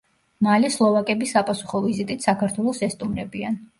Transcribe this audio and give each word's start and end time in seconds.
მალე 0.45 0.69
სლოვაკები 0.75 1.29
საპასუხო 1.33 1.81
ვიზიტით 1.83 2.25
საქართველოს 2.29 2.83
ესტუმრებიან. 2.89 3.63